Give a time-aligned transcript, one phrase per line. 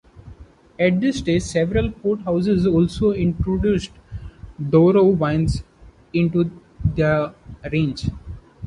[0.79, 3.91] At this stage, several Port houses also introduced
[4.71, 5.61] Douro wines
[6.11, 6.49] into
[6.95, 7.35] their
[7.71, 8.09] range.